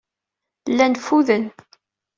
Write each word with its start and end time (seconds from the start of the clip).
Llan 0.71 0.93
ffuden. 1.03 1.43